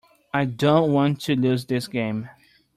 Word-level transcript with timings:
I 0.33 0.45
don't 0.45 0.91
want 0.93 1.21
to 1.25 1.35
lose 1.35 1.63
this 1.67 1.87
game. 1.87 2.27